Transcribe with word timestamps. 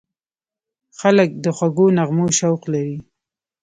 خلک 0.99 1.29
د 1.43 1.45
خوږو 1.57 1.85
نغمو 1.97 2.27
شوق 2.39 2.61
لري. 2.73 2.97